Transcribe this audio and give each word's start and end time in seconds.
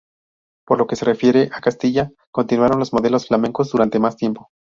Por 0.65 0.79
lo 0.79 0.87
que 0.87 0.95
se 0.95 1.05
refiere 1.05 1.51
a 1.53 1.61
Castilla, 1.61 2.09
continuaron 2.31 2.79
los 2.79 2.91
modelos 2.91 3.27
flamencos 3.27 3.69
durante 3.71 3.99
más 3.99 4.15
tiempo. 4.15 4.49